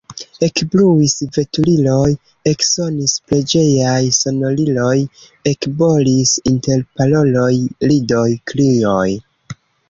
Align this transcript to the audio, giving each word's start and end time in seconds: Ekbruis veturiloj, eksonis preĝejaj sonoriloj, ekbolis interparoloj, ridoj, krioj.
Ekbruis 0.45 1.11
veturiloj, 1.35 2.13
eksonis 2.51 3.13
preĝejaj 3.31 3.99
sonoriloj, 4.21 4.95
ekbolis 5.53 6.33
interparoloj, 6.53 7.51
ridoj, 7.93 8.27
krioj. 8.55 9.07